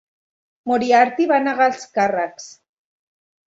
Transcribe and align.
Moriarty 0.71 1.29
va 1.33 1.39
negar 1.49 1.69
els 1.75 1.85
càrrecs. 1.99 2.51